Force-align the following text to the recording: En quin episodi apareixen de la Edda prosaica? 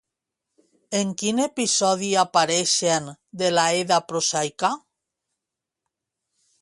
En 0.99 1.11
quin 1.21 1.41
episodi 1.43 2.09
apareixen 2.23 3.11
de 3.43 3.53
la 3.59 3.67
Edda 3.83 4.01
prosaica? 4.09 4.73